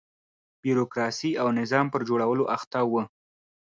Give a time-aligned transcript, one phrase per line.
[0.61, 2.93] بیروکراسۍ او نظام پر جوړولو اخته و.